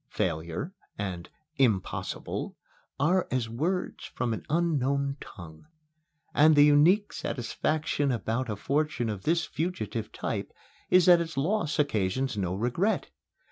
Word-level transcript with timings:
"Failure" 0.09 0.73
and 0.97 1.29
"impossible" 1.57 2.57
are 2.99 3.27
as 3.29 3.47
words 3.47 4.05
from 4.05 4.33
an 4.33 4.43
unknown 4.49 5.17
tongue. 5.21 5.65
And 6.33 6.55
the 6.55 6.65
unique 6.65 7.13
satisfaction 7.13 8.11
about 8.11 8.49
a 8.49 8.55
fortune 8.55 9.09
of 9.09 9.25
this 9.25 9.45
fugitive 9.45 10.11
type 10.11 10.51
is 10.89 11.05
that 11.05 11.21
its 11.21 11.37
loss 11.37 11.77
occasions 11.77 12.35
no 12.35 12.55
regret. 12.55 13.11